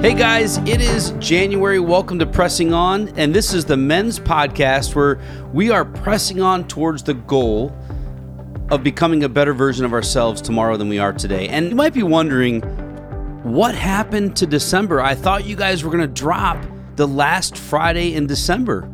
[0.00, 1.80] Hey guys, it is January.
[1.80, 5.18] Welcome to Pressing On, and this is the men's podcast where
[5.52, 7.76] we are pressing on towards the goal
[8.70, 11.48] of becoming a better version of ourselves tomorrow than we are today.
[11.48, 12.60] And you might be wondering,
[13.42, 15.00] what happened to December?
[15.00, 18.88] I thought you guys were going to drop the last Friday in December.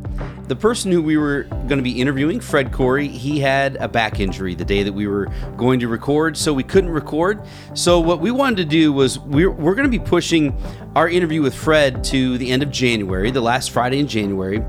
[0.47, 4.21] The person who we were going to be interviewing, Fred Corey, he had a back
[4.21, 7.41] injury the day that we were going to record, so we couldn't record.
[7.73, 10.55] So, what we wanted to do was we're, we're going to be pushing
[10.95, 14.62] our interview with Fred to the end of January, the last Friday in January.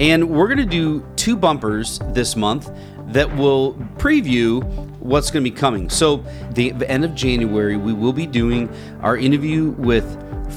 [0.00, 2.70] And we're going to do two bumpers this month
[3.08, 4.64] that will preview
[4.98, 5.90] what's going to be coming.
[5.90, 8.70] So, the, the end of January, we will be doing
[9.02, 10.06] our interview with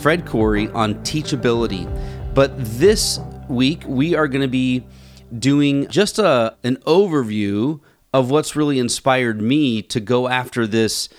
[0.01, 1.89] Fred Corey on teachability.
[2.33, 3.19] But this
[3.51, 4.83] week, we are going to be
[5.37, 7.79] doing just a, an overview
[8.13, 11.09] of what's really inspired me to go after this.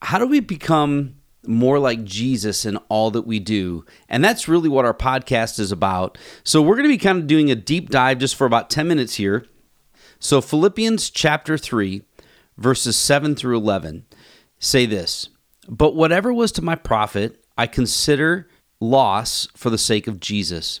[0.00, 3.84] How do we become more like Jesus in all that we do?
[4.08, 6.18] And that's really what our podcast is about.
[6.44, 8.88] So we're going to be kind of doing a deep dive just for about 10
[8.88, 9.46] minutes here.
[10.18, 12.02] So, Philippians chapter 3,
[12.56, 14.06] verses 7 through 11
[14.60, 15.28] say this
[15.68, 18.48] But whatever was to my profit, I consider
[18.80, 20.80] loss for the sake of Jesus.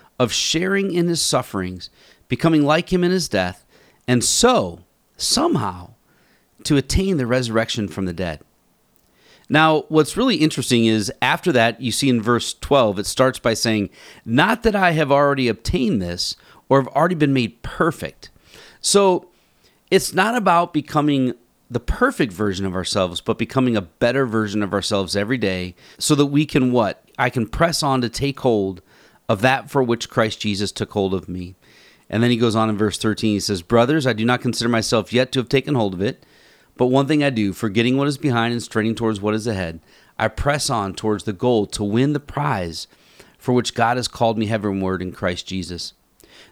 [0.21, 1.89] of sharing in his sufferings,
[2.27, 3.65] becoming like him in his death,
[4.07, 4.81] and so,
[5.17, 5.95] somehow,
[6.63, 8.39] to attain the resurrection from the dead.
[9.49, 13.55] Now, what's really interesting is after that, you see in verse 12, it starts by
[13.55, 13.89] saying,
[14.23, 16.35] Not that I have already obtained this
[16.69, 18.29] or have already been made perfect.
[18.79, 19.27] So
[19.89, 21.33] it's not about becoming
[21.71, 26.13] the perfect version of ourselves, but becoming a better version of ourselves every day so
[26.13, 27.03] that we can what?
[27.17, 28.83] I can press on to take hold
[29.31, 31.55] of that for which Christ Jesus took hold of me.
[32.09, 33.35] And then he goes on in verse 13.
[33.35, 36.25] He says, Brothers, I do not consider myself yet to have taken hold of it,
[36.75, 39.79] but one thing I do, forgetting what is behind and straining towards what is ahead,
[40.19, 42.87] I press on towards the goal to win the prize
[43.37, 45.93] for which God has called me heavenward in Christ Jesus.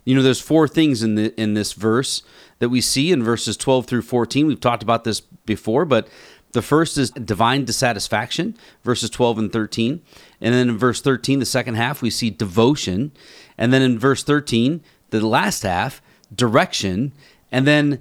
[0.05, 2.23] You know, there's four things in the in this verse
[2.59, 4.47] that we see in verses 12 through 14.
[4.47, 6.07] We've talked about this before, but
[6.51, 10.01] the first is divine dissatisfaction, verses 12 and 13.
[10.41, 13.11] And then in verse 13, the second half, we see devotion.
[13.57, 16.01] And then in verse 13, the last half,
[16.33, 17.13] direction.
[17.51, 17.99] And then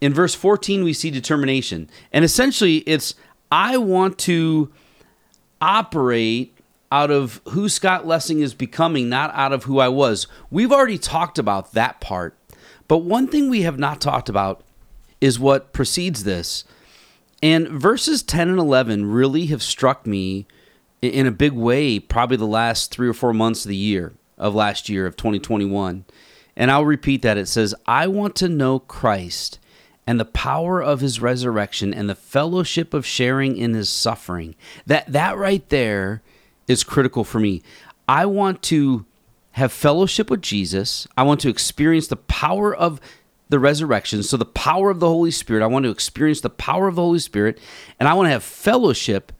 [0.00, 1.90] in verse 14, we see determination.
[2.12, 3.14] And essentially, it's
[3.50, 4.72] I want to
[5.60, 6.56] operate
[6.90, 10.26] out of who Scott Lessing is becoming, not out of who I was.
[10.50, 12.36] We've already talked about that part.
[12.88, 14.62] But one thing we have not talked about
[15.20, 16.64] is what precedes this
[17.42, 20.46] and verses 10 and 11 really have struck me
[21.00, 24.54] in a big way, probably the last three or four months of the year, of
[24.54, 26.04] last year, of 2021.
[26.56, 27.36] And I'll repeat that.
[27.36, 29.58] It says, I want to know Christ
[30.06, 34.54] and the power of his resurrection and the fellowship of sharing in his suffering.
[34.86, 36.22] That, that right there
[36.68, 37.62] is critical for me.
[38.08, 39.06] I want to
[39.52, 41.06] have fellowship with Jesus.
[41.16, 43.00] I want to experience the power of
[43.52, 44.22] the resurrection.
[44.22, 47.02] So, the power of the Holy Spirit, I want to experience the power of the
[47.02, 47.60] Holy Spirit,
[48.00, 49.30] and I want to have fellowship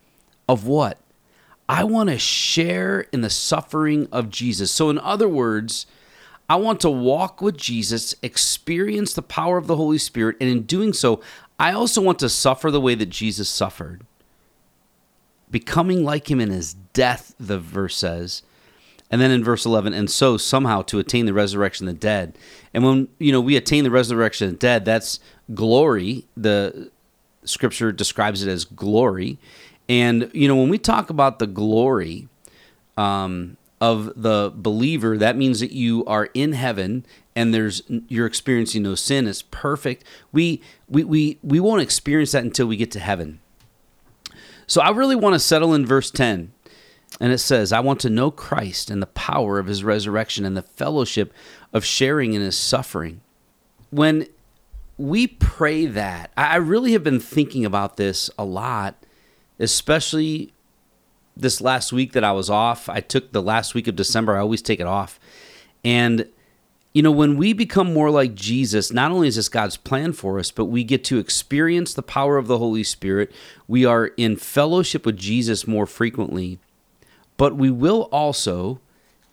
[0.47, 0.99] of what?
[1.67, 4.71] I want to share in the suffering of Jesus.
[4.71, 5.87] So, in other words,
[6.47, 10.63] I want to walk with Jesus, experience the power of the Holy Spirit, and in
[10.65, 11.23] doing so,
[11.59, 14.05] I also want to suffer the way that Jesus suffered.
[15.51, 18.43] Becoming like him in his death, the verse says,
[19.13, 22.37] and then in verse 11, and so somehow to attain the resurrection of the dead.
[22.73, 25.21] And when, you know, we attain the resurrection of the dead, that's
[25.55, 26.27] glory.
[26.35, 26.91] The
[27.45, 29.39] scripture describes it as glory.
[29.87, 32.29] And, you know, when we talk about the glory
[32.97, 37.05] um, of the believer, that means that you are in heaven
[37.37, 39.27] and there's you're experiencing no sin.
[39.27, 40.05] It's perfect.
[40.33, 43.41] We we we we won't experience that until we get to heaven.
[44.67, 46.53] So I really want to settle in verse 10
[47.21, 50.57] and it says, I want to know Christ and the power of his resurrection and
[50.57, 51.33] the fellowship
[51.73, 53.21] of sharing in his suffering.
[53.91, 54.27] When
[54.97, 58.95] we pray that, I really have been thinking about this a lot,
[59.59, 60.53] especially
[61.37, 62.89] this last week that I was off.
[62.89, 65.19] I took the last week of December, I always take it off.
[65.85, 66.29] And,
[66.93, 70.39] you know, when we become more like Jesus, not only is this God's plan for
[70.39, 73.33] us, but we get to experience the power of the Holy Spirit.
[73.67, 76.59] We are in fellowship with Jesus more frequently
[77.43, 78.79] but we will also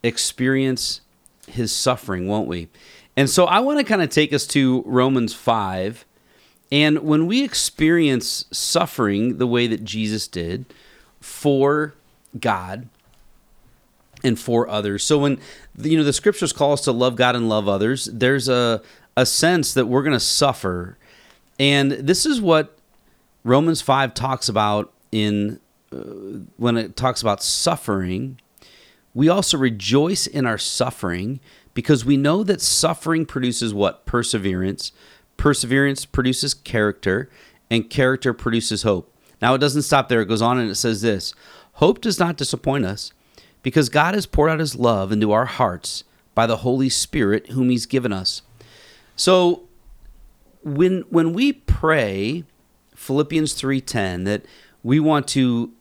[0.02, 1.02] experience
[1.46, 2.68] his suffering, won't we?
[3.16, 6.06] And so I want to kind of take us to Romans 5.
[6.72, 10.66] And when we experience suffering the way that Jesus did
[11.22, 11.94] for
[12.40, 12.90] God
[14.24, 15.04] and for others.
[15.04, 15.38] So when
[15.80, 18.82] you know the scriptures call us to love God and love others, there's a
[19.16, 20.98] a sense that we're going to suffer.
[21.60, 22.76] And this is what
[23.44, 25.60] Romans 5 talks about in
[25.92, 28.40] Uh, when it talks about suffering.
[29.16, 31.40] We also rejoice in our suffering
[31.74, 34.06] because we know that suffering produces what?
[34.06, 34.92] Perseverance.
[35.36, 37.28] Perseverance produces character,
[37.72, 39.12] and character produces hope.
[39.42, 40.22] Now, it doesn't stop there.
[40.22, 41.34] It goes on and it says this
[41.74, 43.12] Hope does not disappoint us
[43.64, 46.04] because God has poured out his love into our hearts
[46.36, 48.44] by the Holy Spirit, whom he's given us.
[49.16, 49.64] So,
[50.64, 52.44] when, when we pray,
[52.94, 54.46] Philippians 3:10 that
[54.84, 55.72] we want to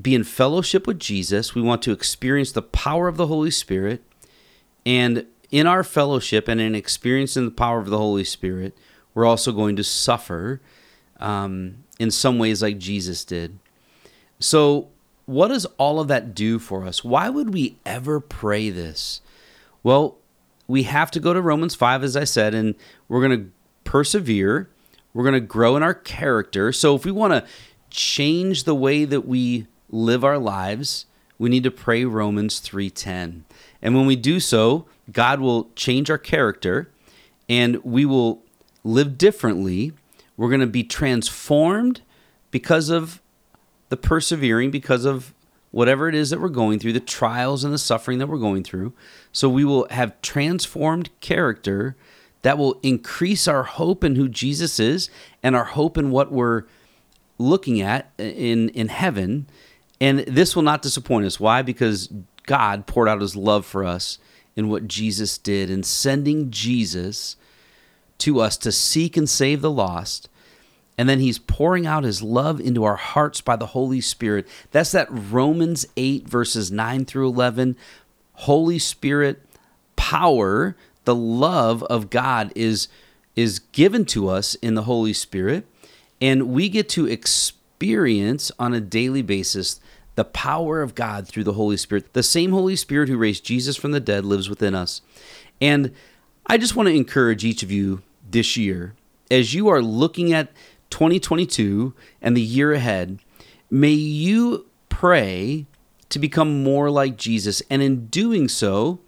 [0.00, 4.02] be in fellowship with Jesus, we want to experience the power of the Holy Spirit,
[4.86, 8.76] and in our fellowship and in experiencing the power of the Holy Spirit,
[9.14, 10.60] we're also going to suffer
[11.20, 13.58] um, in some ways like Jesus did.
[14.40, 14.88] So,
[15.26, 17.04] what does all of that do for us?
[17.04, 19.20] Why would we ever pray this?
[19.82, 20.16] Well,
[20.66, 22.74] we have to go to Romans 5, as I said, and
[23.08, 23.50] we're going to
[23.84, 24.68] persevere.
[25.14, 26.72] We're going to grow in our character.
[26.72, 27.44] So, if we want to
[27.90, 31.06] change the way that we live our lives,
[31.38, 33.44] we need to pray Romans 3:10.
[33.80, 36.90] And when we do so, God will change our character
[37.48, 38.42] and we will
[38.82, 39.92] live differently.
[40.36, 42.00] We're going to be transformed
[42.50, 43.20] because of
[43.90, 45.34] the persevering, because of
[45.70, 48.62] whatever it is that we're going through, the trials and the suffering that we're going
[48.62, 48.92] through.
[49.32, 51.96] So we will have transformed character
[52.42, 55.10] that will increase our hope in who Jesus is
[55.42, 56.64] and our hope in what we're
[57.38, 59.46] looking at in in heaven
[60.02, 62.08] and this will not disappoint us why because
[62.42, 64.18] God poured out his love for us
[64.56, 67.36] in what Jesus did in sending Jesus
[68.18, 70.28] to us to seek and save the lost.
[70.98, 74.48] And then he's pouring out his love into our hearts by the Holy Spirit.
[74.72, 77.76] That's that Romans 8, verses 9 through 11.
[78.32, 79.40] Holy Spirit
[79.94, 82.88] power, the love of God is,
[83.36, 85.64] is given to us in the Holy Spirit.
[86.20, 87.60] And we get to experience
[88.58, 89.80] on a daily basis
[90.14, 92.12] the power of God through the Holy Spirit.
[92.12, 95.00] The same Holy Spirit who raised Jesus from the dead lives within us.
[95.60, 95.92] And
[96.46, 98.94] I just want to encourage each of you this year,
[99.30, 100.52] as you are looking at
[100.90, 103.18] 2022 and the year ahead,
[103.70, 105.66] may you pray
[106.10, 107.62] to become more like Jesus.
[107.70, 109.00] And in doing so,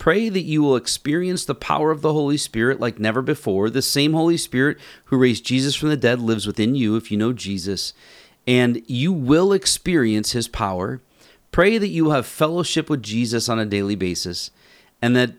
[0.00, 3.70] pray that you will experience the power of the Holy Spirit like never before.
[3.70, 7.18] The same Holy Spirit who raised Jesus from the dead lives within you if you
[7.18, 7.92] know Jesus
[8.46, 11.00] and you will experience his power.
[11.52, 14.50] Pray that you will have fellowship with Jesus on a daily basis
[15.00, 15.34] and that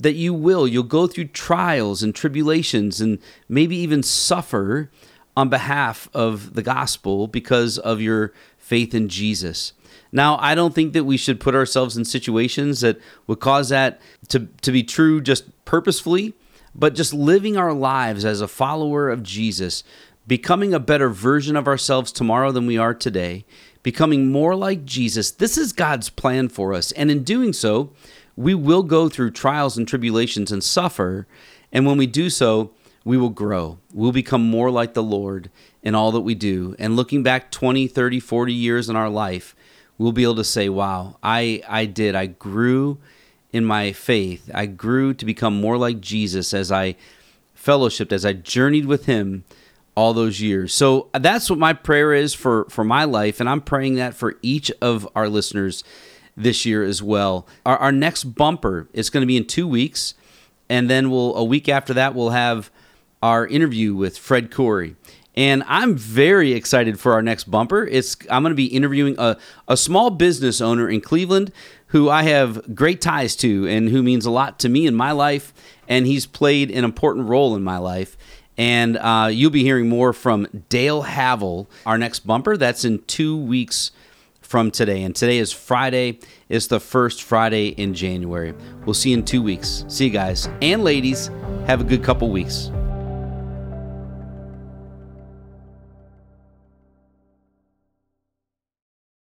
[0.00, 4.90] that you will you'll go through trials and tribulations and maybe even suffer
[5.36, 8.32] on behalf of the gospel because of your
[8.72, 9.74] faith in Jesus.
[10.12, 14.00] Now, I don't think that we should put ourselves in situations that would cause that
[14.28, 16.32] to, to be true just purposefully,
[16.74, 19.84] but just living our lives as a follower of Jesus,
[20.26, 23.44] becoming a better version of ourselves tomorrow than we are today,
[23.82, 25.30] becoming more like Jesus.
[25.30, 26.92] This is God's plan for us.
[26.92, 27.90] And in doing so,
[28.36, 31.26] we will go through trials and tribulations and suffer.
[31.72, 32.70] And when we do so,
[33.04, 33.78] we will grow.
[33.92, 35.50] We'll become more like the Lord
[35.82, 36.76] in all that we do.
[36.78, 39.56] And looking back 20, 30, 40 years in our life,
[39.98, 42.14] we'll be able to say, wow, I, I did.
[42.14, 42.98] I grew
[43.52, 44.50] in my faith.
[44.54, 46.96] I grew to become more like Jesus as I
[47.56, 49.44] fellowshipped, as I journeyed with Him
[49.94, 50.72] all those years.
[50.72, 54.14] So uh, that's what my prayer is for for my life, and I'm praying that
[54.14, 55.84] for each of our listeners
[56.36, 57.46] this year as well.
[57.66, 60.14] Our, our next bumper is going to be in two weeks,
[60.68, 62.70] and then we'll a week after that we'll have
[63.22, 64.96] our interview with Fred Corey.
[65.34, 67.86] And I'm very excited for our next bumper.
[67.86, 71.52] It's I'm going to be interviewing a, a small business owner in Cleveland
[71.86, 75.12] who I have great ties to and who means a lot to me in my
[75.12, 75.54] life.
[75.88, 78.16] And he's played an important role in my life.
[78.58, 82.56] And uh, you'll be hearing more from Dale Havel, our next bumper.
[82.58, 83.90] That's in two weeks
[84.40, 85.02] from today.
[85.02, 86.18] And today is Friday.
[86.50, 88.52] It's the first Friday in January.
[88.84, 89.86] We'll see you in two weeks.
[89.88, 91.30] See you guys and ladies.
[91.66, 92.70] Have a good couple weeks.